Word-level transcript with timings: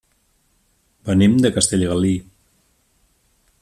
Venim 1.09 1.37
de 1.45 1.53
Castellgalí. 1.59 2.17